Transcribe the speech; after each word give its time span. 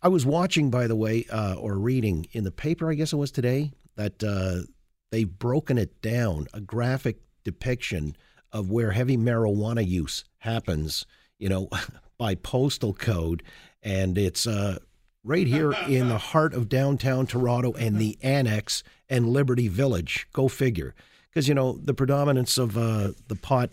I 0.00 0.08
was 0.08 0.24
watching, 0.24 0.70
by 0.70 0.86
the 0.86 0.96
way, 0.96 1.26
uh, 1.30 1.54
or 1.54 1.76
reading 1.76 2.26
in 2.32 2.44
the 2.44 2.52
paper, 2.52 2.90
I 2.90 2.94
guess 2.94 3.12
it 3.12 3.16
was 3.16 3.32
today, 3.32 3.72
that 3.96 4.22
uh, 4.22 4.66
they've 5.10 5.38
broken 5.38 5.76
it 5.76 6.00
down, 6.00 6.46
a 6.54 6.60
graphic 6.60 7.18
depiction 7.44 8.16
of 8.52 8.70
where 8.70 8.92
heavy 8.92 9.16
marijuana 9.16 9.86
use 9.86 10.24
happens, 10.38 11.04
you 11.38 11.48
know, 11.48 11.68
by 12.18 12.34
postal 12.36 12.94
code. 12.94 13.42
And 13.82 14.16
it's 14.16 14.46
uh, 14.46 14.78
right 15.24 15.46
here 15.46 15.72
in 15.72 16.08
the 16.08 16.18
heart 16.32 16.54
of 16.54 16.68
downtown 16.68 17.26
Toronto 17.26 17.72
and 17.72 17.98
the 17.98 18.18
annex 18.22 18.84
and 19.08 19.28
Liberty 19.28 19.68
Village. 19.68 20.28
Go 20.32 20.46
figure. 20.48 20.94
Because, 21.28 21.48
you 21.48 21.54
know, 21.54 21.78
the 21.82 21.94
predominance 21.94 22.56
of 22.56 22.78
uh, 22.78 23.12
the 23.26 23.36
pot 23.36 23.70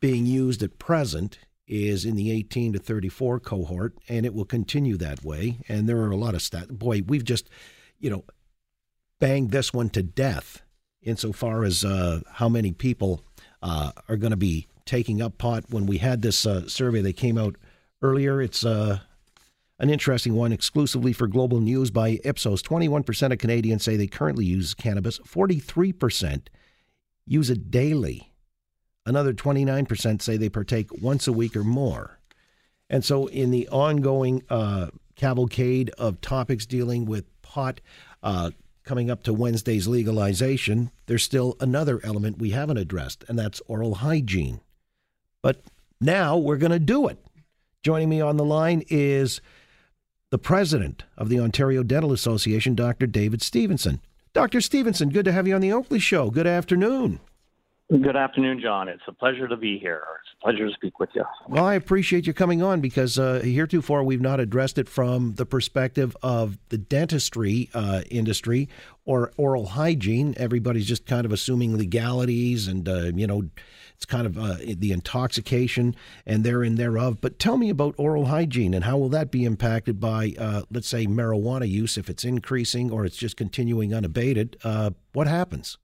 being 0.00 0.26
used 0.26 0.62
at 0.62 0.78
present 0.78 1.38
is 1.70 2.04
in 2.04 2.16
the 2.16 2.32
18 2.32 2.72
to 2.72 2.78
34 2.80 3.38
cohort, 3.38 3.94
and 4.08 4.26
it 4.26 4.34
will 4.34 4.44
continue 4.44 4.96
that 4.96 5.24
way. 5.24 5.58
And 5.68 5.88
there 5.88 5.98
are 5.98 6.10
a 6.10 6.16
lot 6.16 6.34
of 6.34 6.40
stats. 6.40 6.68
Boy, 6.68 7.02
we've 7.06 7.24
just, 7.24 7.48
you 8.00 8.10
know, 8.10 8.24
banged 9.20 9.52
this 9.52 9.72
one 9.72 9.88
to 9.90 10.02
death 10.02 10.62
insofar 11.00 11.62
as 11.64 11.84
uh, 11.84 12.20
how 12.32 12.48
many 12.48 12.72
people 12.72 13.24
uh, 13.62 13.92
are 14.08 14.16
going 14.16 14.32
to 14.32 14.36
be 14.36 14.66
taking 14.84 15.22
up 15.22 15.38
pot. 15.38 15.64
When 15.70 15.86
we 15.86 15.98
had 15.98 16.22
this 16.22 16.44
uh, 16.44 16.66
survey 16.66 17.02
that 17.02 17.16
came 17.16 17.38
out 17.38 17.54
earlier, 18.02 18.42
it's 18.42 18.64
uh, 18.64 18.98
an 19.78 19.90
interesting 19.90 20.34
one 20.34 20.52
exclusively 20.52 21.12
for 21.12 21.28
Global 21.28 21.60
News 21.60 21.92
by 21.92 22.18
Ipsos. 22.24 22.62
21% 22.62 23.32
of 23.32 23.38
Canadians 23.38 23.84
say 23.84 23.96
they 23.96 24.08
currently 24.08 24.44
use 24.44 24.74
cannabis, 24.74 25.20
43% 25.20 26.48
use 27.26 27.48
it 27.48 27.70
daily. 27.70 28.29
Another 29.10 29.32
29% 29.32 30.22
say 30.22 30.36
they 30.36 30.48
partake 30.48 31.02
once 31.02 31.26
a 31.26 31.32
week 31.32 31.56
or 31.56 31.64
more. 31.64 32.20
And 32.88 33.04
so, 33.04 33.26
in 33.26 33.50
the 33.50 33.66
ongoing 33.66 34.44
uh, 34.48 34.90
cavalcade 35.16 35.90
of 35.98 36.20
topics 36.20 36.64
dealing 36.64 37.06
with 37.06 37.24
pot 37.42 37.80
uh, 38.22 38.52
coming 38.84 39.10
up 39.10 39.24
to 39.24 39.34
Wednesday's 39.34 39.88
legalization, 39.88 40.92
there's 41.06 41.24
still 41.24 41.56
another 41.58 42.00
element 42.04 42.38
we 42.38 42.50
haven't 42.50 42.76
addressed, 42.76 43.24
and 43.26 43.36
that's 43.36 43.60
oral 43.66 43.96
hygiene. 43.96 44.60
But 45.42 45.60
now 46.00 46.36
we're 46.36 46.56
going 46.56 46.70
to 46.70 46.78
do 46.78 47.08
it. 47.08 47.18
Joining 47.82 48.10
me 48.10 48.20
on 48.20 48.36
the 48.36 48.44
line 48.44 48.84
is 48.90 49.40
the 50.30 50.38
president 50.38 51.02
of 51.18 51.28
the 51.28 51.40
Ontario 51.40 51.82
Dental 51.82 52.12
Association, 52.12 52.76
Dr. 52.76 53.08
David 53.08 53.42
Stevenson. 53.42 54.00
Dr. 54.34 54.60
Stevenson, 54.60 55.08
good 55.10 55.24
to 55.24 55.32
have 55.32 55.48
you 55.48 55.56
on 55.56 55.62
the 55.62 55.72
Oakley 55.72 55.98
Show. 55.98 56.30
Good 56.30 56.46
afternoon. 56.46 57.18
Good 57.90 58.14
afternoon, 58.14 58.60
John. 58.60 58.88
It's 58.88 59.02
a 59.08 59.12
pleasure 59.12 59.48
to 59.48 59.56
be 59.56 59.76
here. 59.76 60.04
It's 60.22 60.32
a 60.40 60.44
pleasure 60.44 60.68
to 60.68 60.72
speak 60.72 61.00
with 61.00 61.10
you. 61.12 61.24
Well, 61.48 61.64
I 61.64 61.74
appreciate 61.74 62.24
you 62.24 62.32
coming 62.32 62.62
on 62.62 62.80
because 62.80 63.18
uh, 63.18 63.40
heretofore 63.42 64.04
we've 64.04 64.20
not 64.20 64.38
addressed 64.38 64.78
it 64.78 64.88
from 64.88 65.34
the 65.34 65.44
perspective 65.44 66.16
of 66.22 66.56
the 66.68 66.78
dentistry 66.78 67.68
uh, 67.74 68.02
industry 68.08 68.68
or 69.04 69.32
oral 69.36 69.66
hygiene. 69.66 70.34
Everybody's 70.36 70.86
just 70.86 71.04
kind 71.04 71.26
of 71.26 71.32
assuming 71.32 71.76
legalities 71.76 72.68
and, 72.68 72.88
uh, 72.88 73.10
you 73.12 73.26
know, 73.26 73.50
it's 73.96 74.06
kind 74.06 74.24
of 74.24 74.38
uh, 74.38 74.58
the 74.76 74.92
intoxication 74.92 75.96
and 76.24 76.44
therein 76.44 76.76
thereof. 76.76 77.20
But 77.20 77.40
tell 77.40 77.56
me 77.56 77.70
about 77.70 77.96
oral 77.98 78.26
hygiene 78.26 78.72
and 78.72 78.84
how 78.84 78.98
will 78.98 79.08
that 79.08 79.32
be 79.32 79.44
impacted 79.44 79.98
by, 79.98 80.34
uh, 80.38 80.62
let's 80.70 80.88
say, 80.88 81.08
marijuana 81.08 81.68
use 81.68 81.98
if 81.98 82.08
it's 82.08 82.24
increasing 82.24 82.92
or 82.92 83.04
it's 83.04 83.16
just 83.16 83.36
continuing 83.36 83.92
unabated? 83.92 84.58
Uh, 84.62 84.90
what 85.12 85.26
happens? 85.26 85.76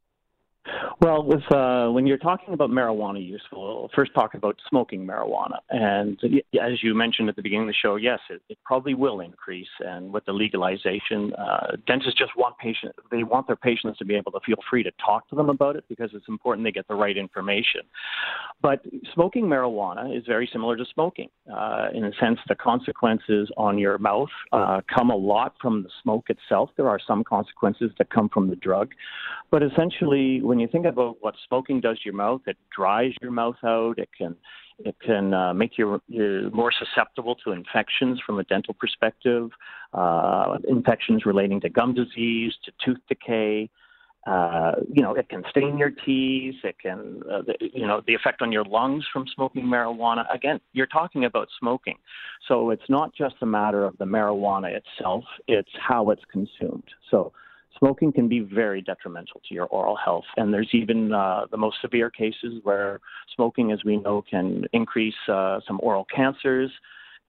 Well, 0.99 1.23
with 1.23 1.43
uh, 1.53 1.89
when 1.89 2.07
you're 2.07 2.17
talking 2.17 2.55
about 2.55 2.71
marijuana 2.71 3.25
use, 3.25 3.43
we'll 3.53 3.91
first 3.95 4.15
talk 4.15 4.33
about 4.33 4.57
smoking 4.67 5.07
marijuana. 5.07 5.59
And 5.69 6.19
as 6.59 6.83
you 6.83 6.95
mentioned 6.95 7.29
at 7.29 7.37
the 7.37 7.43
beginning 7.43 7.69
of 7.69 7.75
the 7.75 7.79
show, 7.83 7.97
yes, 7.97 8.19
it, 8.31 8.41
it 8.49 8.57
probably 8.65 8.95
will 8.95 9.21
increase. 9.21 9.69
And 9.81 10.11
with 10.11 10.25
the 10.25 10.33
legalization, 10.33 11.35
uh, 11.35 11.77
dentists 11.87 12.19
just 12.19 12.33
want 12.35 12.57
patient 12.57 12.95
they 13.11 13.25
want 13.25 13.47
their 13.47 13.57
patients 13.57 13.99
to 13.99 14.07
be 14.07 14.15
able 14.15 14.33
to 14.33 14.41
feel 14.47 14.57
free 14.71 14.83
to 14.85 14.91
talk 15.05 15.29
to 15.29 15.37
them 15.37 15.51
about 15.51 15.77
it 15.77 15.85
because 15.87 16.11
it's 16.15 16.29
important 16.29 16.65
they 16.65 16.73
get 16.73 16.89
the 16.89 16.95
right 16.95 17.19
information. 17.19 17.83
But 18.63 18.83
smoking 19.13 19.45
marijuana 19.45 20.17
is 20.17 20.25
very 20.27 20.49
similar 20.51 20.79
to 20.79 20.85
smoking 20.95 21.29
uh, 21.55 21.89
in 21.93 22.07
a 22.07 22.13
sense 22.19 22.39
the 22.49 22.55
consequences 22.55 23.51
on 23.59 23.77
your 23.77 23.99
mouth 23.99 24.31
uh, 24.51 24.81
come 24.93 25.11
a 25.11 25.17
lot 25.17 25.57
from 25.61 25.83
the 25.83 25.91
smoke 26.03 26.31
itself. 26.31 26.71
There 26.79 26.89
are 26.89 27.01
some 27.07 27.23
consequences 27.23 27.91
that 27.99 28.09
come 28.09 28.31
from 28.31 28.49
the 28.49 28.57
drug, 28.57 28.93
but 29.51 29.63
essentially, 29.63 30.41
when 30.41 30.59
you 30.59 30.67
think 30.67 30.86
about 30.87 31.17
what 31.21 31.35
smoking 31.47 31.81
does 31.81 31.99
to 31.99 32.05
your 32.07 32.15
mouth. 32.15 32.43
It 32.47 32.57
dries 32.75 33.13
your 33.21 33.31
mouth 33.31 33.57
out. 33.65 33.99
It 33.99 34.09
can 34.17 34.37
it 34.79 34.97
can 35.01 35.33
uh, 35.33 35.55
make 35.55 35.79
you, 35.79 36.01
more 36.53 36.71
susceptible 36.71 37.35
to 37.37 37.53
infections 37.53 38.21
from 38.25 38.39
a 38.39 38.45
dental 38.45 38.75
perspective, 38.75 39.51
uh, 39.95 40.59
infections 40.69 41.25
relating 41.25 41.61
to 41.63 41.71
gum 41.71 41.95
disease, 41.95 42.53
to 42.65 42.73
tooth 42.85 43.01
decay. 43.09 43.71
Uh, 44.27 44.73
you 44.93 45.03
know, 45.03 45.15
it 45.15 45.29
can 45.29 45.45
stain 45.51 45.79
your 45.79 45.91
teeth. 45.91 46.57
It 46.65 46.77
can, 46.81 47.23
uh, 47.31 47.43
you 47.61 47.87
know, 47.87 48.03
the 48.07 48.15
effect 48.15 48.43
on 48.43 48.51
your 48.51 48.65
lungs 48.65 49.05
from 49.13 49.25
smoking 49.35 49.65
marijuana. 49.65 50.25
Again, 50.35 50.61
you're 50.73 50.89
talking 50.89 51.25
about 51.25 51.49
smoking. 51.59 51.97
So 52.49 52.71
it's 52.71 52.91
not 52.91 53.15
just 53.15 53.37
a 53.41 53.47
matter 53.47 53.85
of 53.85 53.97
the 53.99 54.05
marijuana 54.05 54.77
itself, 54.77 55.25
it's 55.47 55.71
how 55.81 56.11
it's 56.11 56.25
consumed. 56.31 56.89
So 57.11 57.33
smoking 57.79 58.13
can 58.13 58.29
be 58.29 58.41
very 58.41 58.83
detrimental 58.83 59.41
to 59.49 59.55
your 59.55 59.67
oral 59.67 59.97
health. 59.97 60.25
And 60.37 60.53
there's 60.53 60.71
even 60.73 61.13
uh, 61.13 61.47
the 61.51 61.57
most 61.57 61.77
severe 61.81 62.11
cases 62.11 62.61
where 62.63 63.01
smoking, 63.35 63.73
as 63.73 63.85
we 63.85 63.97
know, 63.97 64.23
can 64.29 64.65
increase 64.73 65.15
uh, 65.29 65.61
some 65.67 65.81
oral 65.83 66.07
cancers 66.15 66.71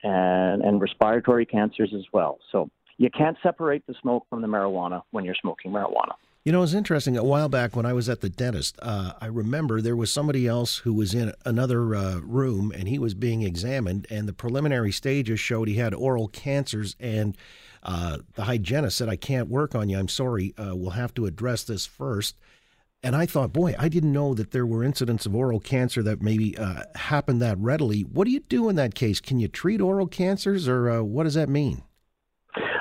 and, 0.03 0.61
and 0.61 0.81
respiratory 0.81 1.45
cancers 1.45 1.93
as 1.95 2.05
well. 2.13 2.39
So 2.51 2.69
you 2.97 3.09
can't 3.09 3.37
separate 3.43 3.85
the 3.87 3.95
smoke 4.01 4.25
from 4.29 4.41
the 4.41 4.47
marijuana 4.47 5.03
when 5.11 5.25
you're 5.25 5.35
smoking 5.39 5.71
marijuana. 5.71 6.13
You 6.43 6.53
know, 6.53 6.63
it's 6.63 6.73
interesting. 6.73 7.17
A 7.17 7.25
while 7.25 7.49
back 7.49 7.75
when 7.75 7.85
I 7.85 7.91
was 7.91 8.07
at 8.07 8.21
the 8.21 8.29
dentist, 8.29 8.79
uh, 8.81 9.11
I 9.19 9.25
remember 9.25 9.81
there 9.81 9.97
was 9.97 10.13
somebody 10.13 10.47
else 10.47 10.77
who 10.77 10.93
was 10.93 11.13
in 11.13 11.33
another 11.43 11.93
uh, 11.93 12.19
room 12.19 12.71
and 12.73 12.87
he 12.87 12.97
was 12.97 13.13
being 13.13 13.41
examined, 13.41 14.07
and 14.09 14.29
the 14.29 14.33
preliminary 14.33 14.93
stages 14.93 15.41
showed 15.41 15.67
he 15.67 15.75
had 15.75 15.93
oral 15.93 16.29
cancers 16.29 16.95
and 17.01 17.35
uh, 17.83 18.17
the 18.35 18.43
hygienist 18.43 18.97
said, 18.97 19.09
I 19.09 19.15
can't 19.15 19.49
work 19.49 19.75
on 19.75 19.89
you. 19.89 19.97
I'm 19.97 20.07
sorry. 20.07 20.53
Uh, 20.57 20.75
we'll 20.75 20.91
have 20.91 21.13
to 21.15 21.25
address 21.25 21.63
this 21.63 21.85
first. 21.85 22.35
And 23.03 23.15
I 23.15 23.25
thought, 23.25 23.53
boy, 23.53 23.75
I 23.77 23.89
didn't 23.89 24.11
know 24.11 24.33
that 24.33 24.51
there 24.51 24.65
were 24.65 24.83
incidents 24.83 25.25
of 25.25 25.35
oral 25.35 25.59
cancer 25.59 26.01
that 26.03 26.21
maybe 26.21 26.57
uh, 26.57 26.83
happened 26.95 27.41
that 27.41 27.57
readily. 27.59 28.01
What 28.01 28.25
do 28.25 28.31
you 28.31 28.39
do 28.39 28.69
in 28.69 28.75
that 28.77 28.95
case? 28.95 29.19
Can 29.19 29.39
you 29.39 29.47
treat 29.47 29.81
oral 29.81 30.07
cancers, 30.07 30.67
or 30.67 30.89
uh, 30.89 31.01
what 31.03 31.23
does 31.23 31.35
that 31.35 31.47
mean? 31.47 31.83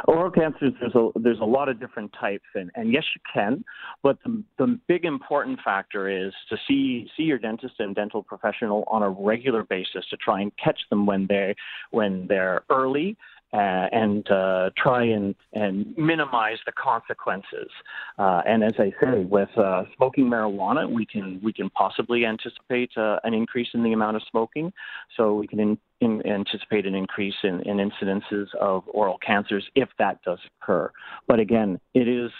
Oral 0.09 0.31
cancers, 0.31 0.73
there's 0.81 0.95
a 0.95 1.11
there's 1.17 1.41
a 1.41 1.45
lot 1.45 1.69
of 1.69 1.81
different 1.81 2.13
types, 2.19 2.45
and, 2.55 2.71
and 2.77 2.93
yes, 2.93 3.03
you 3.15 3.21
can. 3.33 3.65
But 4.03 4.19
the, 4.25 4.43
the 4.57 4.78
big 4.87 5.05
important 5.05 5.59
factor 5.65 6.09
is 6.09 6.33
to 6.49 6.57
see 6.67 7.11
see 7.17 7.25
your 7.25 7.39
dentist 7.39 7.75
and 7.81 7.95
dental 7.95 8.23
professional 8.23 8.84
on 8.87 9.03
a 9.03 9.11
regular 9.11 9.65
basis 9.65 10.07
to 10.11 10.17
try 10.17 10.41
and 10.41 10.53
catch 10.57 10.78
them 10.91 11.07
when 11.07 11.27
they 11.28 11.57
when 11.91 12.27
they're 12.28 12.63
early 12.71 13.17
uh, 13.56 13.89
and 13.91 14.31
uh, 14.31 14.69
try 14.77 15.03
and, 15.03 15.34
and 15.54 15.97
minimize 15.97 16.59
the 16.66 16.72
consequences. 16.72 17.71
Uh, 18.19 18.42
and 18.47 18.63
as 18.63 18.75
I 18.78 18.92
say, 19.01 19.25
with 19.25 19.48
uh, 19.57 19.84
smoking 19.97 20.27
marijuana, 20.27 20.91
we 20.91 21.07
can 21.07 21.41
we 21.42 21.54
can 21.54 21.71
possibly 21.71 22.27
anticipate 22.27 22.91
uh, 22.98 23.19
an 23.25 23.33
increase 23.33 23.69
in 23.72 23.83
the 23.83 23.92
amount 23.92 24.16
of 24.16 24.22
smoking. 24.31 24.72
So 25.16 25.34
we 25.34 25.47
can 25.47 25.59
in, 25.60 25.78
in, 26.01 26.27
anticipate 26.27 26.84
an 26.84 26.95
increase 26.95 27.36
in, 27.45 27.63
in 27.63 27.78
incidences 27.78 28.54
of 28.60 28.84
oral 28.89 29.19
cancers 29.27 29.65
if 29.75 29.89
that 29.98 30.22
does 30.22 30.39
occur. 30.60 30.91
But 31.27 31.41
again, 31.41 31.81
it 31.95 32.09
is 32.09 32.31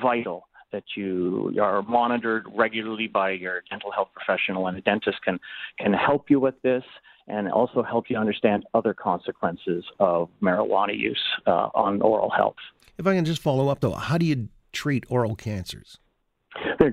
vital 0.00 0.46
that 0.72 0.84
you 0.96 1.54
are 1.60 1.82
monitored 1.82 2.46
regularly 2.54 3.08
by 3.08 3.30
your 3.30 3.62
dental 3.70 3.90
health 3.90 4.08
professional, 4.14 4.66
and 4.66 4.76
a 4.76 4.80
dentist 4.80 5.18
can 5.24 5.38
can 5.78 5.92
help 5.92 6.30
you 6.30 6.40
with 6.40 6.60
this 6.62 6.84
and 7.28 7.50
also 7.50 7.82
help 7.82 8.10
you 8.10 8.16
understand 8.16 8.64
other 8.74 8.92
consequences 8.92 9.84
of 10.00 10.28
marijuana 10.42 10.96
use 10.98 11.22
uh, 11.46 11.68
on 11.74 12.02
oral 12.02 12.30
health. 12.30 12.56
If 12.98 13.06
I 13.06 13.14
can 13.14 13.24
just 13.24 13.40
follow 13.40 13.68
up 13.68 13.80
though, 13.80 13.92
how 13.92 14.18
do 14.18 14.26
you 14.26 14.48
treat 14.72 15.04
oral 15.08 15.36
cancers? 15.36 15.98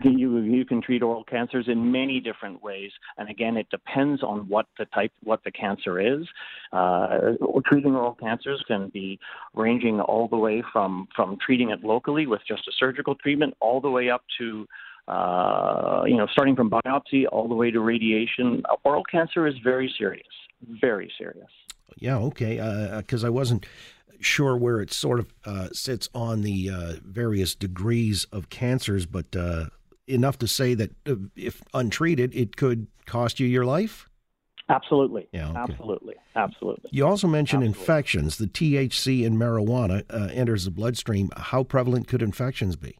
You 0.03 0.39
you 0.39 0.65
can 0.65 0.81
treat 0.81 1.01
oral 1.01 1.23
cancers 1.23 1.67
in 1.67 1.91
many 1.91 2.19
different 2.19 2.61
ways, 2.61 2.91
and 3.17 3.29
again, 3.29 3.57
it 3.57 3.67
depends 3.69 4.21
on 4.21 4.47
what 4.47 4.67
the 4.77 4.85
type, 4.85 5.11
what 5.23 5.43
the 5.43 5.51
cancer 5.51 5.99
is. 5.99 6.27
Uh, 6.71 7.33
treating 7.65 7.95
oral 7.95 8.13
cancers 8.13 8.63
can 8.67 8.89
be 8.89 9.19
ranging 9.55 9.99
all 9.99 10.27
the 10.27 10.37
way 10.37 10.63
from 10.71 11.07
from 11.15 11.37
treating 11.43 11.71
it 11.71 11.83
locally 11.83 12.27
with 12.27 12.41
just 12.47 12.67
a 12.67 12.71
surgical 12.77 13.15
treatment, 13.15 13.55
all 13.59 13.81
the 13.81 13.89
way 13.89 14.09
up 14.09 14.23
to 14.37 14.67
uh, 15.07 16.03
you 16.05 16.17
know, 16.17 16.27
starting 16.31 16.55
from 16.55 16.69
biopsy 16.69 17.23
all 17.31 17.47
the 17.47 17.55
way 17.55 17.71
to 17.71 17.79
radiation. 17.79 18.61
Oral 18.83 19.03
cancer 19.09 19.47
is 19.47 19.55
very 19.63 19.93
serious, 19.97 20.27
very 20.81 21.11
serious. 21.17 21.49
Yeah, 21.97 22.17
okay, 22.17 22.91
because 22.97 23.23
uh, 23.23 23.27
I 23.27 23.29
wasn't 23.29 23.65
sure 24.19 24.57
where 24.57 24.81
it 24.81 24.91
sort 24.91 25.19
of 25.19 25.33
uh, 25.45 25.69
sits 25.71 26.09
on 26.13 26.41
the 26.41 26.69
uh, 26.69 26.93
various 27.03 27.55
degrees 27.55 28.25
of 28.31 28.49
cancers, 28.49 29.05
but 29.05 29.35
uh, 29.35 29.65
enough 30.07 30.37
to 30.39 30.47
say 30.47 30.73
that 30.73 30.91
uh, 31.07 31.15
if 31.35 31.61
untreated, 31.73 32.33
it 32.35 32.55
could 32.55 32.87
cost 33.05 33.39
you 33.39 33.47
your 33.47 33.65
life. 33.65 34.09
Absolutely. 34.69 35.27
Yeah, 35.31 35.49
okay. 35.49 35.59
Absolutely. 35.59 36.15
Absolutely. 36.35 36.89
You 36.91 37.07
also 37.07 37.27
mentioned 37.27 37.63
Absolutely. 37.63 37.81
infections. 37.81 38.37
The 38.37 38.47
THC 38.47 39.23
in 39.23 39.37
marijuana 39.37 40.03
uh, 40.09 40.27
enters 40.33 40.65
the 40.65 40.71
bloodstream. 40.71 41.29
How 41.37 41.63
prevalent 41.63 42.07
could 42.07 42.21
infections 42.21 42.75
be? 42.75 42.97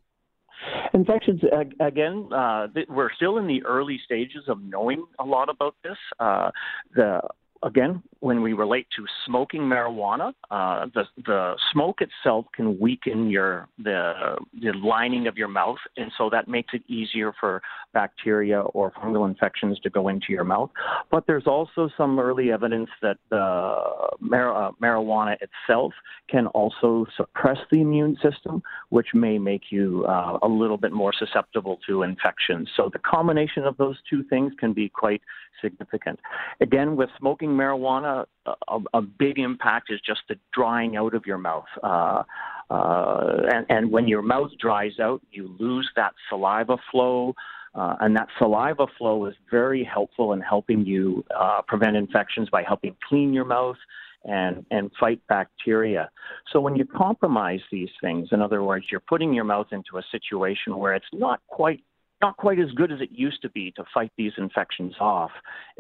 Infections, 0.94 1.42
again, 1.80 2.30
uh, 2.34 2.68
we're 2.88 3.12
still 3.14 3.38
in 3.38 3.48
the 3.48 3.64
early 3.66 4.00
stages 4.04 4.44
of 4.48 4.62
knowing 4.64 5.06
a 5.20 5.26
lot 5.26 5.50
about 5.50 5.76
this. 5.84 5.98
Uh, 6.20 6.50
the 6.96 7.22
again, 7.64 8.02
when 8.20 8.42
we 8.42 8.54
relate 8.54 8.88
to 8.96 9.06
smoking 9.26 9.62
marijuana, 9.62 10.34
uh, 10.50 10.88
the 10.94 11.04
the 11.26 11.56
smoke 11.72 12.00
itself 12.02 12.46
can 12.56 12.80
weaken 12.80 13.30
your 13.30 13.68
the 13.78 14.38
the 14.60 14.74
lining 14.74 15.28
of 15.28 15.38
your 15.38 15.48
mouth, 15.48 15.78
and 15.98 16.12
so 16.18 16.30
that 16.30 16.48
makes 16.48 16.74
it 16.74 16.84
easier 16.88 17.34
for 17.40 17.62
bacteria 17.94 18.62
or 18.62 18.92
fungal 18.92 19.28
infections 19.28 19.80
to 19.80 19.90
go 19.90 20.08
into 20.08 20.28
your 20.30 20.44
mouth. 20.44 20.70
But 21.12 21.26
there's 21.28 21.48
also 21.48 21.90
some 21.98 22.20
early 22.20 22.52
evidence 22.52 22.90
that 23.02 23.18
the 23.30 23.82
mar- 24.20 24.68
uh, 24.68 24.72
marijuana 24.82 25.36
itself 25.42 25.94
can 26.30 26.48
also 26.48 27.06
suppress 27.16 27.58
the 27.72 27.82
immune 27.82 28.18
system, 28.22 28.62
which 28.90 29.08
may 29.14 29.38
make 29.38 29.72
you 29.72 30.06
uh, 30.08 30.40
a 30.42 30.48
little 30.48 30.78
bit 30.78 30.92
more 30.92 31.14
susceptible 31.18 31.80
to 31.88 32.04
infections. 32.04 32.70
So 32.76 32.90
the 32.92 33.00
combination 33.00 33.64
of 33.64 33.78
those 33.78 33.98
two 34.10 34.24
things 34.24 34.54
can 34.60 34.74
be 34.74 34.90
quite 34.90 35.22
significant. 35.62 36.20
Again, 36.62 36.96
with 36.96 37.10
smoking 37.48 37.58
marijuana, 37.58 38.26
a, 38.46 38.80
a 38.94 39.02
big 39.02 39.40
impact 39.40 39.92
is 39.92 40.00
just 40.06 40.22
the 40.30 40.36
drying 40.54 40.98
out 40.98 41.14
of 41.14 41.26
your 41.26 41.38
mouth. 41.38 41.66
Uh, 41.84 42.24
uh, 42.70 43.42
and, 43.54 43.66
and 43.70 43.92
when 43.92 44.08
your 44.08 44.22
mouth 44.22 44.52
dries 44.60 45.00
out, 45.00 45.22
you 45.32 45.56
lose 45.60 45.90
that 45.96 46.14
saliva 46.30 46.78
flow. 46.92 47.34
Uh, 47.76 47.96
and 48.02 48.16
that 48.16 48.28
saliva 48.40 48.88
flow 48.98 49.26
is 49.26 49.36
very 49.52 49.84
helpful 49.84 50.34
in 50.34 50.42
helping 50.42 50.86
you 50.86 51.24
uh, 51.38 51.62
prevent 51.68 51.96
infections 51.96 52.50
by 52.50 52.64
helping 52.64 52.96
clean 53.08 53.34
your 53.34 53.46
mouth 53.46 53.78
and, 54.26 54.66
and 54.72 54.90
fight 55.00 55.22
bacteria. 55.30 56.10
So 56.52 56.60
when 56.60 56.76
you 56.76 56.86
compromise 56.86 57.60
these 57.72 57.90
things, 58.02 58.30
in 58.32 58.42
other 58.42 58.64
words, 58.64 58.86
you're 58.90 59.00
putting 59.00 59.32
your 59.34 59.44
mouth 59.44 59.68
into 59.72 59.98
a 59.98 60.04
situation 60.12 60.78
where 60.78 60.96
it's 60.96 61.06
not 61.14 61.40
quite 61.48 61.84
not 62.22 62.38
quite 62.38 62.60
as 62.60 62.72
good 62.72 62.92
as 62.92 63.00
it 63.02 63.10
used 63.12 63.42
to 63.42 63.50
be 63.50 63.72
to 63.72 63.84
fight 63.94 64.12
these 64.18 64.32
infections 64.38 64.94
off. 65.00 65.32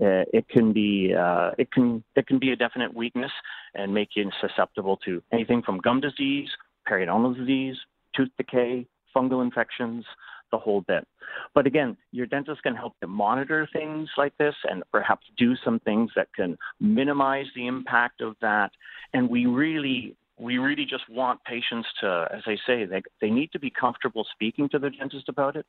Uh, 0.01 0.23
it 0.33 0.47
can 0.49 0.71
be 0.73 1.13
uh, 1.17 1.51
it 1.57 1.71
can 1.71 2.03
it 2.15 2.27
can 2.27 2.39
be 2.39 2.51
a 2.51 2.55
definite 2.55 2.93
weakness 2.93 3.31
and 3.73 3.93
make 3.93 4.09
you 4.15 4.29
susceptible 4.41 4.97
to 5.05 5.21
anything 5.31 5.61
from 5.61 5.79
gum 5.79 5.99
disease, 5.99 6.49
periodontal 6.87 7.35
disease, 7.35 7.75
tooth 8.15 8.29
decay, 8.37 8.85
fungal 9.15 9.41
infections, 9.41 10.05
the 10.51 10.57
whole 10.57 10.81
bit. 10.81 11.07
But 11.53 11.67
again, 11.67 11.97
your 12.11 12.25
dentist 12.25 12.63
can 12.63 12.75
help 12.75 12.93
to 13.01 13.07
monitor 13.07 13.67
things 13.73 14.09
like 14.17 14.37
this 14.37 14.55
and 14.69 14.83
perhaps 14.91 15.25
do 15.37 15.55
some 15.63 15.79
things 15.79 16.11
that 16.15 16.27
can 16.33 16.57
minimize 16.79 17.47
the 17.55 17.67
impact 17.67 18.21
of 18.21 18.35
that. 18.41 18.71
And 19.13 19.29
we 19.29 19.45
really 19.45 20.15
we 20.39 20.57
really 20.59 20.85
just 20.85 21.09
want 21.09 21.43
patients 21.43 21.87
to, 22.01 22.27
as 22.31 22.43
I 22.45 22.57
say, 22.67 22.85
they, 22.85 23.01
they 23.21 23.29
need 23.29 23.51
to 23.53 23.59
be 23.59 23.71
comfortable 23.71 24.25
speaking 24.31 24.69
to 24.69 24.79
their 24.79 24.91
dentist 24.91 25.29
about 25.29 25.55
it. 25.55 25.65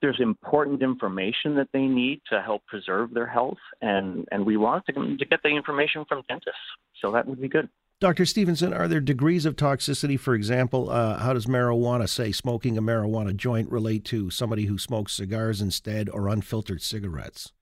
There's 0.00 0.20
important 0.20 0.82
information 0.82 1.56
that 1.56 1.68
they 1.72 1.82
need 1.82 2.22
to 2.30 2.40
help 2.40 2.64
preserve 2.66 3.14
their 3.14 3.26
health, 3.26 3.58
and, 3.80 4.26
and 4.30 4.46
we 4.46 4.56
want 4.56 4.86
to, 4.86 4.92
to 4.92 5.24
get 5.24 5.42
the 5.42 5.48
information 5.48 6.04
from 6.08 6.22
dentists. 6.28 6.60
So 7.00 7.10
that 7.12 7.26
would 7.26 7.40
be 7.40 7.48
good. 7.48 7.68
Dr. 7.98 8.26
Stevenson, 8.26 8.72
are 8.72 8.88
there 8.88 9.00
degrees 9.00 9.44
of 9.46 9.54
toxicity? 9.54 10.18
For 10.18 10.34
example, 10.34 10.90
uh, 10.90 11.18
how 11.18 11.32
does 11.32 11.46
marijuana, 11.46 12.08
say, 12.08 12.32
smoking 12.32 12.76
a 12.76 12.82
marijuana 12.82 13.34
joint 13.34 13.70
relate 13.70 14.04
to 14.06 14.28
somebody 14.28 14.66
who 14.66 14.76
smokes 14.76 15.12
cigars 15.12 15.60
instead 15.60 16.08
or 16.08 16.26
unfiltered 16.26 16.82
cigarettes? 16.82 17.52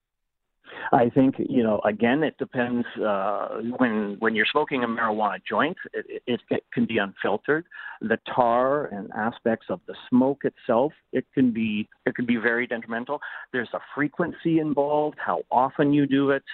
I 0.93 1.09
think 1.09 1.37
you 1.39 1.63
know. 1.63 1.81
Again, 1.85 2.25
it 2.25 2.37
depends. 2.39 2.87
Uh, 2.97 3.61
when 3.79 4.17
when 4.19 4.35
you're 4.35 4.47
smoking 4.51 4.83
a 4.83 4.89
marijuana 4.89 5.39
joint, 5.49 5.77
it, 5.93 6.23
it, 6.27 6.41
it 6.51 6.65
can 6.73 6.85
be 6.85 6.99
unfiltered. 6.99 7.65
The 8.01 8.19
tar 8.35 8.87
and 8.87 9.09
aspects 9.17 9.67
of 9.69 9.81
the 9.87 9.95
smoke 10.09 10.43
itself, 10.45 10.93
it 11.13 11.27
can 11.33 11.53
be 11.53 11.89
it 12.07 12.17
can 12.17 12.27
be 12.27 12.37
very 12.37 12.67
detrimental. 12.67 13.21
There's 13.53 13.69
a 13.73 13.79
frequency 13.95 14.59
involved, 14.59 15.19
how 15.25 15.43
often 15.51 15.93
you 15.93 16.07
do 16.07 16.31
it, 16.31 16.45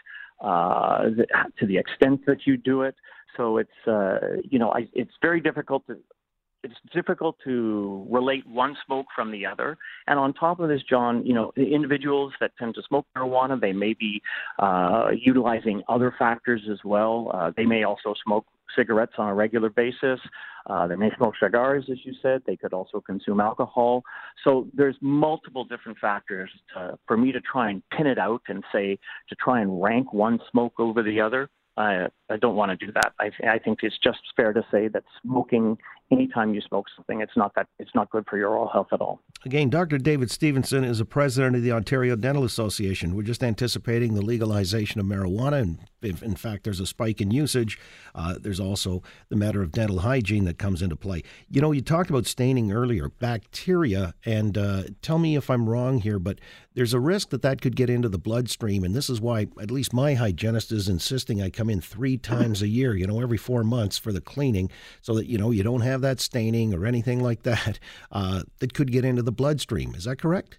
uh, 0.42 1.04
to 1.58 1.66
the 1.66 1.78
extent 1.78 2.26
that 2.26 2.46
you 2.46 2.58
do 2.58 2.82
it. 2.82 2.94
So 3.38 3.56
it's 3.56 3.86
uh, 3.86 4.18
you 4.44 4.58
know 4.58 4.70
I, 4.70 4.86
it's 4.92 5.14
very 5.22 5.40
difficult 5.40 5.86
to 5.86 5.96
it's 6.66 6.92
difficult 6.92 7.36
to 7.44 8.06
relate 8.10 8.44
one 8.46 8.76
smoke 8.84 9.06
from 9.14 9.30
the 9.30 9.46
other. 9.46 9.78
And 10.08 10.18
on 10.18 10.34
top 10.34 10.58
of 10.58 10.68
this, 10.68 10.82
John, 10.88 11.24
you 11.24 11.32
know, 11.32 11.52
individuals 11.56 12.32
that 12.40 12.50
tend 12.58 12.74
to 12.74 12.82
smoke 12.88 13.06
marijuana, 13.16 13.60
they 13.60 13.72
may 13.72 13.94
be 13.94 14.20
uh, 14.58 15.08
utilizing 15.14 15.82
other 15.88 16.12
factors 16.18 16.62
as 16.70 16.78
well. 16.84 17.30
Uh, 17.32 17.52
they 17.56 17.64
may 17.64 17.84
also 17.84 18.14
smoke 18.24 18.46
cigarettes 18.74 19.14
on 19.16 19.28
a 19.28 19.34
regular 19.34 19.70
basis. 19.70 20.18
Uh, 20.66 20.88
they 20.88 20.96
may 20.96 21.10
smoke 21.16 21.34
cigars, 21.40 21.84
as 21.90 21.98
you 22.04 22.12
said. 22.20 22.42
They 22.46 22.56
could 22.56 22.72
also 22.72 23.00
consume 23.00 23.40
alcohol. 23.40 24.02
So 24.42 24.66
there's 24.74 24.96
multiple 25.00 25.64
different 25.64 25.98
factors 25.98 26.50
to, 26.74 26.98
for 27.06 27.16
me 27.16 27.30
to 27.30 27.40
try 27.40 27.70
and 27.70 27.80
pin 27.96 28.08
it 28.08 28.18
out 28.18 28.42
and 28.48 28.64
say 28.72 28.98
to 29.28 29.36
try 29.36 29.60
and 29.60 29.80
rank 29.80 30.12
one 30.12 30.40
smoke 30.50 30.74
over 30.78 31.04
the 31.04 31.20
other. 31.20 31.48
I, 31.76 32.06
I 32.30 32.36
don't 32.38 32.56
want 32.56 32.78
to 32.78 32.86
do 32.86 32.92
that. 32.92 33.12
I, 33.20 33.30
I 33.48 33.58
think 33.58 33.80
it's 33.82 33.98
just 34.02 34.18
fair 34.34 34.52
to 34.52 34.64
say 34.70 34.88
that 34.88 35.04
smoking, 35.22 35.76
anytime 36.10 36.54
you 36.54 36.60
smoke 36.60 36.86
something, 36.94 37.20
it's 37.20 37.36
not 37.36 37.54
that 37.54 37.66
it's 37.78 37.94
not 37.94 38.10
good 38.10 38.26
for 38.28 38.36
your 38.36 38.50
oral 38.50 38.68
health 38.68 38.88
at 38.92 39.00
all. 39.00 39.20
Again, 39.44 39.70
Dr. 39.70 39.98
David 39.98 40.30
Stevenson 40.30 40.84
is 40.84 41.00
a 41.00 41.04
president 41.04 41.56
of 41.56 41.62
the 41.62 41.72
Ontario 41.72 42.16
Dental 42.16 42.44
Association. 42.44 43.14
We're 43.14 43.22
just 43.22 43.42
anticipating 43.42 44.14
the 44.14 44.22
legalization 44.22 45.00
of 45.00 45.06
marijuana, 45.06 45.62
and 45.62 45.78
if 46.02 46.22
in 46.22 46.36
fact 46.36 46.64
there's 46.64 46.80
a 46.80 46.86
spike 46.86 47.20
in 47.20 47.30
usage, 47.30 47.78
uh, 48.14 48.34
there's 48.40 48.60
also 48.60 49.02
the 49.28 49.36
matter 49.36 49.62
of 49.62 49.72
dental 49.72 50.00
hygiene 50.00 50.44
that 50.44 50.58
comes 50.58 50.82
into 50.82 50.96
play. 50.96 51.22
You 51.50 51.60
know, 51.60 51.72
you 51.72 51.80
talked 51.80 52.10
about 52.10 52.26
staining 52.26 52.72
earlier, 52.72 53.08
bacteria, 53.08 54.14
and 54.24 54.56
uh, 54.56 54.84
tell 55.02 55.18
me 55.18 55.36
if 55.36 55.50
I'm 55.50 55.68
wrong 55.68 55.98
here, 55.98 56.18
but 56.18 56.40
there's 56.74 56.94
a 56.94 57.00
risk 57.00 57.30
that 57.30 57.42
that 57.42 57.62
could 57.62 57.74
get 57.74 57.88
into 57.88 58.08
the 58.08 58.18
bloodstream, 58.18 58.84
and 58.84 58.94
this 58.94 59.08
is 59.08 59.20
why 59.20 59.48
at 59.60 59.70
least 59.70 59.92
my 59.92 60.14
hygienist 60.14 60.70
is 60.72 60.88
insisting 60.88 61.40
I 61.40 61.50
come 61.50 61.70
in 61.70 61.80
three 61.80 62.18
times 62.18 62.62
a 62.62 62.68
year, 62.68 62.94
you 62.94 63.06
know, 63.06 63.20
every 63.20 63.38
four 63.38 63.64
months 63.64 63.96
for 63.96 64.12
the 64.12 64.20
cleaning, 64.20 64.70
so 65.00 65.14
that 65.14 65.26
you 65.26 65.38
know 65.38 65.50
you 65.50 65.62
don't 65.62 65.80
have 65.80 65.95
that 66.02 66.20
staining 66.20 66.74
or 66.74 66.86
anything 66.86 67.22
like 67.22 67.42
that 67.42 67.78
uh, 68.12 68.42
that 68.58 68.74
could 68.74 68.92
get 68.92 69.04
into 69.04 69.22
the 69.22 69.32
bloodstream. 69.32 69.94
Is 69.94 70.04
that 70.04 70.16
correct? 70.16 70.58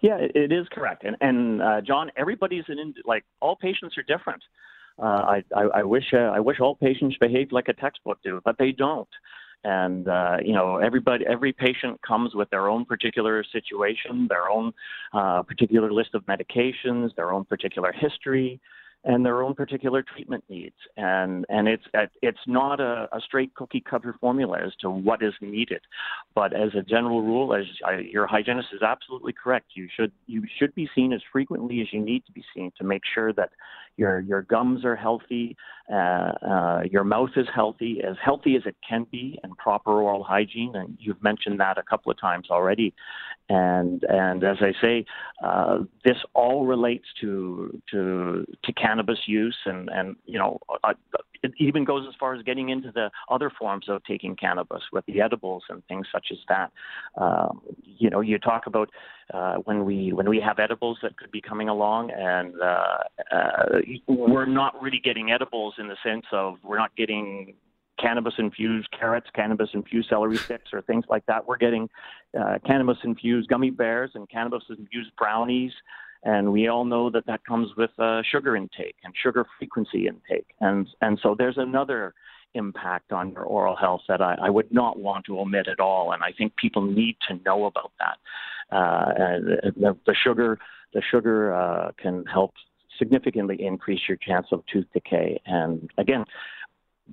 Yeah, 0.00 0.18
it 0.20 0.52
is 0.52 0.66
correct. 0.70 1.04
And 1.04 1.16
and 1.20 1.60
uh, 1.62 1.80
John, 1.80 2.10
everybody's 2.16 2.64
an 2.68 2.94
like 3.04 3.24
all 3.40 3.56
patients 3.56 3.96
are 3.98 4.02
different. 4.02 4.42
Uh, 5.00 5.04
I, 5.04 5.44
I, 5.54 5.62
I 5.76 5.82
wish 5.82 6.04
uh, 6.12 6.18
I 6.18 6.40
wish 6.40 6.60
all 6.60 6.74
patients 6.76 7.16
behaved 7.20 7.52
like 7.52 7.68
a 7.68 7.72
textbook 7.72 8.18
do, 8.22 8.40
but 8.44 8.56
they 8.58 8.72
don't. 8.72 9.08
And 9.64 10.06
uh, 10.06 10.36
you 10.44 10.52
know, 10.52 10.76
everybody, 10.76 11.24
every 11.26 11.52
patient 11.52 12.00
comes 12.06 12.34
with 12.34 12.48
their 12.50 12.68
own 12.68 12.84
particular 12.84 13.44
situation, 13.52 14.28
their 14.28 14.48
own 14.48 14.72
uh, 15.12 15.42
particular 15.42 15.92
list 15.92 16.14
of 16.14 16.24
medications, 16.26 17.14
their 17.16 17.32
own 17.32 17.44
particular 17.44 17.92
history 17.92 18.60
and 19.08 19.24
their 19.24 19.42
own 19.42 19.54
particular 19.54 20.02
treatment 20.02 20.44
needs. 20.48 20.76
And 20.96 21.46
and 21.48 21.66
it's 21.66 21.84
it's 22.22 22.38
not 22.46 22.78
a, 22.78 23.08
a 23.10 23.20
straight 23.20 23.54
cookie 23.54 23.80
cutter 23.80 24.14
formula 24.20 24.58
as 24.64 24.72
to 24.82 24.90
what 24.90 25.22
is 25.22 25.32
needed. 25.40 25.80
But 26.34 26.52
as 26.52 26.74
a 26.78 26.82
general 26.82 27.22
rule, 27.22 27.54
as 27.54 27.64
I, 27.84 28.00
your 28.00 28.26
hygienist 28.26 28.68
is 28.72 28.82
absolutely 28.82 29.32
correct, 29.32 29.70
you 29.74 29.88
should 29.96 30.12
you 30.26 30.44
should 30.58 30.74
be 30.74 30.88
seen 30.94 31.12
as 31.14 31.22
frequently 31.32 31.80
as 31.80 31.88
you 31.90 32.00
need 32.00 32.24
to 32.26 32.32
be 32.32 32.44
seen 32.54 32.70
to 32.78 32.84
make 32.84 33.02
sure 33.12 33.32
that 33.32 33.50
your 33.98 34.20
your 34.20 34.42
gums 34.42 34.84
are 34.84 34.96
healthy, 34.96 35.56
uh, 35.92 35.96
uh, 35.96 36.82
your 36.90 37.04
mouth 37.04 37.30
is 37.36 37.46
healthy, 37.54 38.00
as 38.06 38.16
healthy 38.24 38.56
as 38.56 38.62
it 38.64 38.76
can 38.88 39.06
be, 39.10 39.38
and 39.42 39.56
proper 39.58 39.90
oral 39.90 40.22
hygiene. 40.22 40.76
And 40.76 40.96
you've 41.00 41.22
mentioned 41.22 41.58
that 41.60 41.78
a 41.78 41.82
couple 41.82 42.12
of 42.12 42.20
times 42.20 42.46
already. 42.50 42.94
And 43.48 44.04
and 44.04 44.44
as 44.44 44.58
I 44.60 44.72
say, 44.80 45.04
uh, 45.44 45.80
this 46.04 46.16
all 46.34 46.64
relates 46.64 47.06
to 47.20 47.80
to 47.90 48.46
to 48.64 48.72
cannabis 48.74 49.18
use, 49.26 49.56
and 49.66 49.88
and 49.90 50.16
you 50.26 50.38
know 50.38 50.60
uh, 50.84 50.94
it 51.42 51.52
even 51.58 51.84
goes 51.84 52.06
as 52.08 52.14
far 52.20 52.34
as 52.34 52.42
getting 52.42 52.68
into 52.68 52.92
the 52.92 53.10
other 53.28 53.50
forms 53.50 53.88
of 53.88 54.04
taking 54.04 54.36
cannabis 54.36 54.82
with 54.92 55.04
the 55.06 55.20
edibles 55.20 55.64
and 55.68 55.84
things 55.86 56.06
such 56.12 56.26
as 56.30 56.38
that. 56.48 56.70
Um, 57.20 57.62
you 57.82 58.10
know, 58.10 58.20
you 58.20 58.38
talk 58.38 58.66
about 58.66 58.90
uh, 59.32 59.56
when 59.56 59.84
we 59.84 60.12
when 60.12 60.28
we 60.28 60.40
have 60.40 60.58
edibles 60.58 60.98
that 61.02 61.16
could 61.16 61.30
be 61.30 61.40
coming 61.40 61.68
along, 61.68 62.10
and 62.10 62.54
uh, 62.60 62.98
uh, 63.30 63.80
we're 64.06 64.46
not 64.46 64.80
really 64.82 65.00
getting 65.02 65.30
edibles 65.30 65.74
in 65.78 65.88
the 65.88 65.96
sense 66.02 66.24
of 66.32 66.56
we're 66.64 66.78
not 66.78 66.94
getting 66.96 67.54
cannabis 67.98 68.34
infused 68.38 68.88
carrots, 68.98 69.28
cannabis 69.34 69.70
infused 69.74 70.08
celery 70.08 70.36
sticks, 70.36 70.70
or 70.72 70.80
things 70.82 71.04
like 71.08 71.26
that. 71.26 71.46
We're 71.46 71.58
getting 71.58 71.88
uh, 72.38 72.58
cannabis 72.64 72.98
infused 73.04 73.48
gummy 73.48 73.70
bears 73.70 74.12
and 74.14 74.28
cannabis 74.28 74.62
infused 74.70 75.10
brownies. 75.16 75.72
And 76.24 76.52
we 76.52 76.68
all 76.68 76.84
know 76.84 77.10
that 77.10 77.26
that 77.26 77.44
comes 77.44 77.70
with 77.76 77.90
uh, 77.98 78.22
sugar 78.28 78.56
intake 78.56 78.96
and 79.04 79.14
sugar 79.22 79.46
frequency 79.58 80.08
intake. 80.08 80.46
And, 80.60 80.88
and 81.00 81.18
so 81.22 81.36
there's 81.38 81.58
another 81.58 82.14
impact 82.54 83.12
on 83.12 83.30
your 83.30 83.44
oral 83.44 83.76
health 83.76 84.00
that 84.08 84.20
I, 84.20 84.36
I 84.42 84.50
would 84.50 84.72
not 84.72 84.98
want 84.98 85.26
to 85.26 85.38
omit 85.38 85.68
at 85.68 85.80
all. 85.80 86.12
And 86.12 86.24
I 86.24 86.32
think 86.32 86.56
people 86.56 86.82
need 86.82 87.16
to 87.28 87.38
know 87.44 87.66
about 87.66 87.92
that. 88.00 88.18
Uh, 88.70 89.12
the, 89.76 89.96
the 90.06 90.14
sugar, 90.24 90.58
the 90.94 91.02
sugar 91.10 91.54
uh, 91.54 91.90
can 92.00 92.24
help 92.26 92.52
significantly 92.98 93.56
increase 93.60 94.00
your 94.08 94.18
chance 94.18 94.46
of 94.52 94.62
tooth 94.72 94.86
decay. 94.92 95.40
And 95.46 95.90
again, 95.98 96.24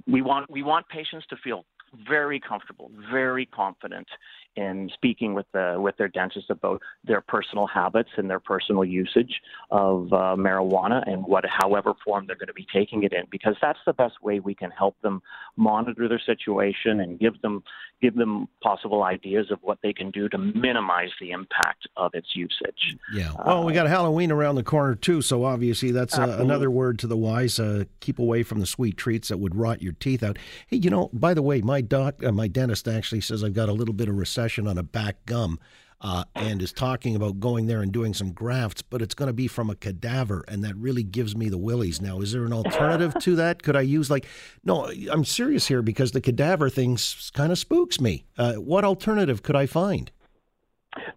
we 0.07 0.21
want 0.21 0.50
we 0.50 0.63
want 0.63 0.88
patients 0.89 1.25
to 1.29 1.38
feel 1.38 1.65
very 2.07 2.39
comfortable, 2.39 2.91
very 3.11 3.45
confident 3.45 4.07
in 4.55 4.89
speaking 4.93 5.33
with 5.33 5.45
the 5.53 5.75
with 5.77 5.97
their 5.97 6.07
dentist 6.07 6.49
about 6.49 6.81
their 7.03 7.21
personal 7.21 7.67
habits 7.67 8.09
and 8.17 8.29
their 8.29 8.39
personal 8.39 8.85
usage 8.85 9.41
of 9.69 10.11
uh, 10.13 10.35
marijuana 10.37 11.03
and 11.09 11.23
what 11.25 11.43
however 11.45 11.93
form 12.05 12.25
they're 12.25 12.37
going 12.37 12.47
to 12.47 12.53
be 12.53 12.65
taking 12.73 13.03
it 13.03 13.11
in 13.11 13.23
because 13.31 13.55
that's 13.61 13.79
the 13.85 13.93
best 13.93 14.13
way 14.21 14.39
we 14.39 14.55
can 14.55 14.71
help 14.71 14.95
them 15.01 15.21
monitor 15.57 16.07
their 16.07 16.21
situation 16.25 17.01
and 17.01 17.19
give 17.19 17.41
them 17.41 17.63
give 18.01 18.15
them 18.15 18.47
possible 18.61 19.03
ideas 19.03 19.51
of 19.51 19.59
what 19.61 19.79
they 19.81 19.93
can 19.93 20.11
do 20.11 20.29
to 20.29 20.37
minimize 20.37 21.09
the 21.19 21.31
impact 21.31 21.87
of 21.97 22.11
its 22.13 22.27
usage. 22.35 22.95
Yeah. 23.13 23.31
Well, 23.45 23.61
uh, 23.61 23.65
we 23.65 23.73
got 23.73 23.87
Halloween 23.87 24.31
around 24.31 24.55
the 24.55 24.63
corner 24.63 24.95
too, 24.95 25.21
so 25.21 25.43
obviously 25.43 25.91
that's 25.91 26.17
uh, 26.17 26.37
another 26.39 26.69
word 26.69 26.99
to 26.99 27.07
the 27.07 27.17
wise. 27.17 27.59
Uh, 27.59 27.85
keep 27.99 28.19
away 28.19 28.43
from 28.43 28.59
the 28.59 28.65
sweet 28.65 28.97
treats 28.97 29.29
that 29.29 29.37
would 29.37 29.55
rot 29.55 29.81
your 29.81 29.93
teeth 29.93 30.23
out. 30.23 30.37
Hey, 30.67 30.77
you 30.77 30.89
know, 30.89 31.09
by 31.13 31.33
the 31.33 31.41
way, 31.41 31.61
my 31.61 31.81
doc, 31.86 32.24
uh, 32.24 32.32
my 32.32 32.48
dentist 32.48 32.88
actually 32.88 33.22
says 33.22 33.44
I've 33.44 33.54
got 33.54 33.70
a 33.70 33.74
little 33.74 33.94
bit 33.94 34.10
of 34.10 34.18
recession 34.18 34.68
on 34.68 34.77
a 34.77 34.84
back 34.84 35.25
gum. 35.25 35.60
Uh, 36.01 36.25
and 36.36 36.62
is 36.62 36.74
talking 36.74 37.15
about 37.15 37.39
going 37.39 37.68
there 37.68 37.82
and 37.82 37.92
doing 37.94 38.13
some 38.13 38.34
grafts, 38.34 38.82
but 38.82 39.01
it's 39.01 39.15
going 39.15 39.27
to 39.27 39.34
be 39.34 39.48
from 39.48 39.70
a 39.70 39.75
cadaver, 39.75 40.44
and 40.50 40.62
that 40.62 40.75
really 40.75 41.04
gives 41.04 41.38
me 41.38 41.48
the 41.48 41.58
willies. 41.58 42.01
Now, 42.01 42.20
is 42.20 42.34
there 42.34 42.44
an 42.44 42.51
alternative 42.51 43.15
to 43.22 43.36
that? 43.38 43.63
Could 43.63 43.77
I 43.77 43.82
use 43.82 44.12
like? 44.12 44.27
No, 44.65 44.92
I'm 45.10 45.24
serious 45.24 45.68
here 45.68 45.82
because 45.82 46.12
the 46.12 46.20
cadaver 46.20 46.70
thing 46.70 47.00
kind 47.34 47.50
of 47.51 47.58
spooks 47.58 48.01
me. 48.01 48.25
Uh, 48.38 48.56
what 48.56 48.84
alternative 48.84 49.42
could 49.42 49.56
I 49.56 49.68
find? 49.68 50.12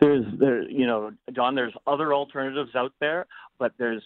There's 0.01 0.25
there, 0.39 0.63
you 0.63 0.87
know, 0.87 1.11
John. 1.35 1.57
There's 1.57 1.75
other 1.87 2.15
alternatives 2.15 2.75
out 2.75 2.93
there, 3.01 3.27
but 3.59 3.73
there's 3.79 4.05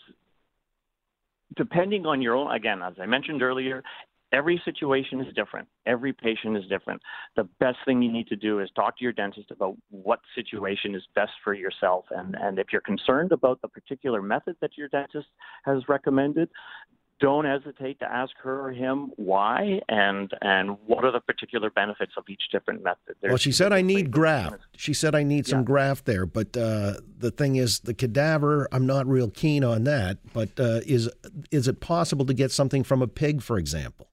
depending 1.54 2.06
on 2.06 2.22
your 2.22 2.34
own. 2.34 2.50
Again, 2.50 2.82
as 2.82 2.94
I 3.00 3.06
mentioned 3.06 3.42
earlier, 3.42 3.82
every 4.32 4.60
situation 4.64 5.20
is 5.20 5.32
different. 5.34 5.68
Every 5.86 6.12
patient 6.12 6.56
is 6.56 6.64
different. 6.68 7.02
The 7.36 7.44
best 7.60 7.78
thing 7.84 8.02
you 8.02 8.10
need 8.10 8.28
to 8.28 8.36
do 8.36 8.60
is 8.60 8.70
talk 8.74 8.98
to 8.98 9.04
your 9.04 9.12
dentist 9.12 9.50
about 9.50 9.76
what 9.90 10.20
situation 10.34 10.94
is 10.94 11.02
best 11.14 11.32
for 11.44 11.54
yourself. 11.54 12.06
And, 12.10 12.34
and 12.40 12.58
if 12.58 12.68
you're 12.72 12.80
concerned 12.80 13.32
about 13.32 13.60
the 13.62 13.68
particular 13.68 14.22
method 14.22 14.56
that 14.60 14.76
your 14.76 14.88
dentist 14.88 15.28
has 15.64 15.88
recommended, 15.88 16.48
don't 17.20 17.44
hesitate 17.44 18.00
to 18.00 18.12
ask 18.12 18.32
her 18.42 18.66
or 18.66 18.72
him 18.72 19.12
why 19.14 19.80
and 19.88 20.32
and 20.40 20.76
what 20.86 21.04
are 21.04 21.12
the 21.12 21.20
particular 21.20 21.70
benefits 21.70 22.10
of 22.16 22.24
each 22.28 22.42
different 22.50 22.82
method. 22.82 23.14
There's 23.20 23.30
well, 23.30 23.36
she 23.36 23.52
said 23.52 23.72
I 23.72 23.80
need 23.80 24.10
graft. 24.10 24.58
She 24.76 24.92
said 24.92 25.14
I 25.14 25.22
need 25.22 25.46
some 25.46 25.60
yeah. 25.60 25.66
graft 25.66 26.04
there, 26.04 26.26
but 26.26 26.56
uh, 26.56 26.94
the 27.16 27.30
thing 27.30 27.54
is, 27.54 27.78
the 27.80 27.94
cadaver. 27.94 28.66
I'm 28.72 28.86
not 28.86 29.06
real 29.06 29.30
keen 29.30 29.62
on 29.62 29.84
that. 29.84 30.18
But 30.32 30.58
uh, 30.58 30.80
is 30.84 31.08
is 31.52 31.68
it 31.68 31.78
possible 31.78 32.26
to 32.26 32.34
get 32.34 32.50
something 32.50 32.82
from 32.82 33.02
a 33.02 33.06
pig, 33.06 33.40
for 33.40 33.56
example? 33.56 34.08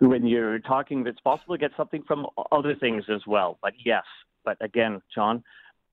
When 0.00 0.26
you're 0.26 0.58
talking, 0.60 1.06
it's 1.06 1.20
possible 1.20 1.54
to 1.54 1.58
get 1.58 1.70
something 1.76 2.02
from 2.06 2.26
other 2.50 2.74
things 2.74 3.04
as 3.12 3.22
well. 3.26 3.58
But 3.62 3.74
yes, 3.84 4.04
but 4.44 4.56
again, 4.60 5.00
John, 5.14 5.42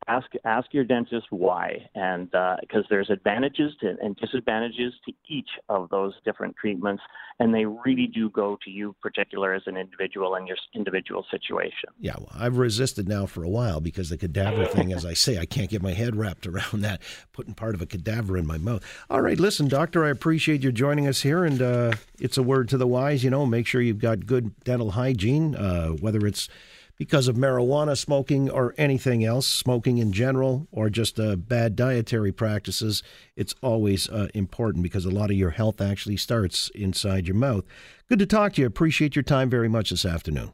ask 0.08 0.28
ask 0.46 0.74
your 0.74 0.84
dentist 0.84 1.28
why, 1.30 1.90
and 1.96 2.32
because 2.32 2.84
uh, 2.86 2.90
there's 2.90 3.10
advantages 3.10 3.74
to, 3.82 3.96
and 4.02 4.16
disadvantages 4.16 4.94
to 5.06 5.14
each 5.28 5.50
of 5.68 5.90
those 5.90 6.14
different 6.26 6.56
treatments, 6.56 7.04
and 7.40 7.54
they 7.54 7.66
really 7.66 8.08
do 8.08 8.30
go 8.30 8.58
to 8.64 8.70
you 8.70 8.96
particular 9.02 9.54
as 9.54 9.64
an 9.66 9.78
individual 9.78 10.36
and 10.36 10.48
your 10.48 10.58
individual 10.74 11.26
situation. 11.30 11.90
Yeah, 12.00 12.16
well, 12.18 12.32
I've 12.34 12.58
resisted 12.58 13.08
now 13.08 13.26
for 13.26 13.44
a 13.44 13.50
while 13.50 13.80
because 13.80 14.10
the 14.10 14.18
cadaver 14.18 14.66
thing, 14.74 14.94
as 14.94 15.06
I 15.06 15.14
say, 15.14 15.38
I 15.38 15.46
can't 15.46 15.70
get 15.70 15.82
my 15.82 15.94
head 15.94 16.16
wrapped 16.16 16.48
around 16.48 16.82
that, 16.82 17.02
putting 17.34 17.54
part 17.54 17.76
of 17.76 17.82
a 17.82 17.86
cadaver 17.86 18.38
in 18.38 18.48
my 18.48 18.58
mouth. 18.58 18.84
All 19.10 19.22
right, 19.22 19.40
listen, 19.40 19.68
doctor, 19.68 20.06
I 20.06 20.10
appreciate 20.10 20.64
you 20.64 20.72
joining 20.72 21.08
us 21.08 21.22
here, 21.22 21.44
and 21.44 21.62
uh, 21.62 21.92
it's 22.20 22.38
a 22.38 22.44
word 22.44 22.70
to 22.70 22.78
the 22.78 22.88
wise. 22.88 23.24
You 23.24 23.30
know, 23.30 23.46
make 23.46 23.68
sure 23.68 23.82
you've 23.82 24.00
got 24.00 24.26
good 24.26 24.58
dental 24.64 24.92
hygiene, 24.92 25.56
uh, 25.56 25.90
whether 25.90 26.26
it's 26.26 26.50
because 27.00 27.30
of 27.30 27.38
marijuana 27.38 27.98
smoking 27.98 28.50
or 28.50 28.76
anything 28.78 29.24
else, 29.24 29.48
smoking 29.48 29.98
in 29.98 30.12
general, 30.12 30.68
or 30.70 30.90
just 30.90 31.18
uh, 31.18 31.38
bad 31.38 31.76
dietary 31.76 32.34
practices, 32.34 33.02
it's 33.38 33.56
always 33.64 34.10
uh, 34.10 34.28
important 34.36 34.84
because 34.84 35.06
a 35.06 35.10
lot 35.10 35.32
of 35.32 35.38
your 35.38 35.52
health 35.52 35.80
actually 35.80 36.18
starts 36.18 36.70
inside 36.76 37.26
your 37.26 37.38
mouth. 37.38 37.64
Good 38.10 38.20
to 38.20 38.26
talk 38.26 38.54
to 38.54 38.62
you. 38.62 38.68
Appreciate 38.68 39.16
your 39.16 39.24
time 39.24 39.50
very 39.50 39.70
much 39.70 39.90
this 39.92 40.06
afternoon. 40.06 40.52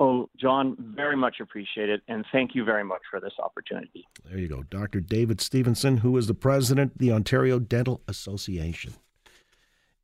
Oh, 0.00 0.28
John, 0.36 0.76
very 0.96 1.16
much 1.16 1.36
appreciate 1.40 1.88
it. 1.88 2.02
and 2.08 2.26
thank 2.32 2.56
you 2.56 2.64
very 2.64 2.82
much 2.82 3.02
for 3.08 3.20
this 3.20 3.34
opportunity. 3.40 4.04
There 4.24 4.38
you 4.38 4.48
go. 4.48 4.64
Dr. 4.64 5.00
David 5.00 5.40
Stevenson, 5.40 5.98
who 5.98 6.16
is 6.16 6.26
the 6.26 6.34
president 6.34 6.92
of 6.92 6.98
the 6.98 7.12
Ontario 7.12 7.60
Dental 7.60 8.02
Association. 8.08 8.94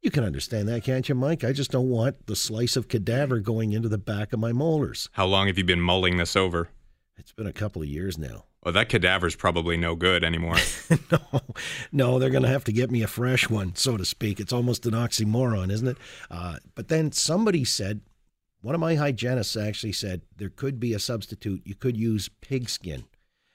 You 0.03 0.11
can 0.11 0.25
understand 0.25 0.67
that, 0.69 0.83
can't 0.83 1.07
you, 1.11 1.15
Mike? 1.15 1.45
I 1.45 1.53
just 1.53 1.71
don't 1.71 1.91
want 1.91 2.27
the 2.27 2.35
slice 2.35 2.75
of 2.75 2.89
cadaver 2.89 3.39
going 3.39 3.73
into 3.73 3.89
the 3.89 3.99
back 3.99 4.33
of 4.33 4.41
my 4.41 4.51
molars. 4.51 5.11
How 5.13 5.27
long 5.27 5.47
have 5.49 5.59
you 5.59 5.65
been 5.65 5.81
mulling 5.81 6.17
this 6.17 6.37
over? 6.37 6.71
It's 7.19 7.33
been 7.33 7.47
a 7.47 7.53
couple 7.53 7.83
of 7.83 7.89
years 7.89 8.17
now. 8.17 8.45
Well, 8.63 8.73
that 8.73 8.89
cadaver's 8.89 9.37
probably 9.37 9.77
no 9.77 9.95
good 9.95 10.25
anymore. 10.25 10.57
no, 11.13 11.41
no, 11.93 12.19
they're 12.19 12.31
going 12.31 12.45
to 12.45 12.49
have 12.49 12.65
to 12.65 12.73
get 12.73 12.91
me 12.91 13.03
a 13.03 13.07
fresh 13.07 13.51
one, 13.51 13.75
so 13.75 13.99
to 13.99 14.07
speak. 14.07 14.41
It's 14.41 14.55
almost 14.55 14.87
an 14.87 14.93
oxymoron, 14.93 15.71
isn't 15.71 15.89
it? 15.89 15.99
Uh, 16.31 16.57
but 16.75 16.89
then 16.89 17.13
somebody 17.13 17.65
said, 17.67 18.01
one 18.63 18.75
of 18.75 18.81
my 18.81 18.95
hygienists 18.95 19.57
actually 19.57 19.93
said 19.93 20.23
there 20.37 20.49
could 20.49 20.81
be 20.81 20.95
a 20.95 20.99
substitute. 20.99 21.61
You 21.67 21.75
could 21.75 21.97
use 21.99 22.31
pigskin. 22.41 23.05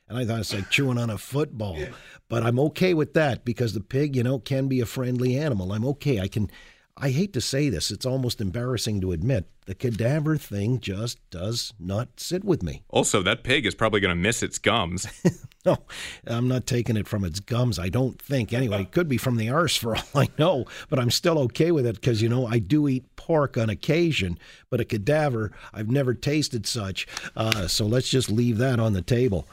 And 0.07 0.17
I 0.17 0.25
thought 0.25 0.39
it's 0.39 0.53
like 0.53 0.69
chewing 0.69 0.97
on 0.97 1.09
a 1.09 1.17
football. 1.17 1.77
Yeah. 1.77 1.89
But 2.27 2.43
I'm 2.43 2.59
okay 2.59 2.93
with 2.93 3.13
that 3.13 3.45
because 3.45 3.73
the 3.73 3.81
pig, 3.81 4.15
you 4.15 4.23
know, 4.23 4.39
can 4.39 4.67
be 4.67 4.79
a 4.79 4.85
friendly 4.85 5.37
animal. 5.37 5.71
I'm 5.71 5.85
okay. 5.85 6.19
I 6.19 6.27
can 6.27 6.49
I 6.97 7.09
hate 7.09 7.33
to 7.33 7.41
say 7.41 7.67
this, 7.67 7.91
it's 7.91 8.05
almost 8.05 8.39
embarrassing 8.39 9.01
to 9.01 9.11
admit. 9.11 9.49
The 9.65 9.75
cadaver 9.75 10.37
thing 10.37 10.79
just 10.79 11.19
does 11.29 11.73
not 11.77 12.21
sit 12.21 12.45
with 12.45 12.63
me. 12.63 12.83
Also, 12.89 13.21
that 13.21 13.43
pig 13.43 13.65
is 13.65 13.75
probably 13.75 13.99
going 13.99 14.15
to 14.15 14.21
miss 14.21 14.41
its 14.41 14.59
gums. 14.59 15.05
no, 15.65 15.79
I'm 16.25 16.47
not 16.47 16.65
taking 16.65 16.95
it 16.95 17.07
from 17.07 17.25
its 17.25 17.41
gums, 17.41 17.79
I 17.79 17.89
don't 17.89 18.21
think. 18.21 18.53
Anyway, 18.53 18.83
it 18.83 18.91
could 18.91 19.09
be 19.09 19.17
from 19.17 19.35
the 19.35 19.49
arse 19.49 19.75
for 19.75 19.97
all 19.97 20.03
I 20.15 20.29
know, 20.37 20.65
but 20.89 20.97
I'm 20.97 21.11
still 21.11 21.37
okay 21.39 21.71
with 21.71 21.85
it 21.85 21.95
because, 21.95 22.21
you 22.21 22.29
know, 22.29 22.47
I 22.47 22.59
do 22.59 22.87
eat 22.87 23.13
pork 23.17 23.57
on 23.57 23.69
occasion, 23.69 24.39
but 24.69 24.79
a 24.79 24.85
cadaver, 24.85 25.51
I've 25.73 25.89
never 25.89 26.13
tasted 26.13 26.65
such. 26.65 27.07
Uh, 27.35 27.67
so 27.67 27.85
let's 27.85 28.07
just 28.07 28.31
leave 28.31 28.57
that 28.59 28.79
on 28.79 28.93
the 28.93 29.01
table. 29.01 29.49